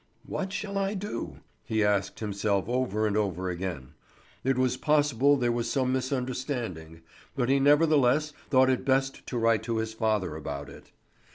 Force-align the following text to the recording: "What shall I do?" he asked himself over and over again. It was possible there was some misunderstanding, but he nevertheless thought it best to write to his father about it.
"What 0.25 0.51
shall 0.51 0.79
I 0.79 0.95
do?" 0.95 1.41
he 1.63 1.83
asked 1.83 2.21
himself 2.21 2.67
over 2.67 3.05
and 3.05 3.15
over 3.15 3.51
again. 3.51 3.89
It 4.43 4.57
was 4.57 4.75
possible 4.75 5.37
there 5.37 5.51
was 5.51 5.69
some 5.69 5.93
misunderstanding, 5.93 7.03
but 7.35 7.49
he 7.49 7.59
nevertheless 7.59 8.33
thought 8.49 8.71
it 8.71 8.83
best 8.83 9.27
to 9.27 9.37
write 9.37 9.61
to 9.61 9.77
his 9.77 9.93
father 9.93 10.35
about 10.35 10.69
it. 10.69 10.91